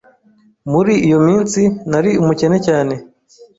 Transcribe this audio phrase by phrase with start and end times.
[0.71, 2.93] Muri iyo minsi nari umukene cyane.